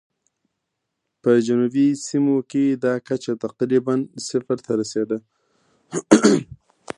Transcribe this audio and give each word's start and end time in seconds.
په 1.21 1.31
جنوبي 1.47 1.87
سیمو 2.07 2.37
کې 2.51 2.63
دا 2.85 2.93
کچه 3.07 3.33
تقریباً 3.43 3.95
صفر 4.27 4.57
ته 4.65 4.71
رسېده. 4.79 5.17